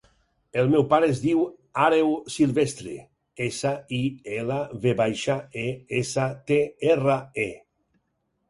El 0.59 0.69
meu 0.75 0.83
pare 0.93 1.09
es 1.15 1.19
diu 1.25 1.41
Àreu 1.87 2.09
Silvestre: 2.37 2.95
essa, 3.49 3.75
i, 3.99 4.01
ela, 4.39 4.57
ve 4.87 4.97
baixa, 5.03 5.37
e, 5.65 5.67
essa, 6.01 6.27
te, 6.49 6.61
erra, 6.97 7.21
e. 7.47 7.51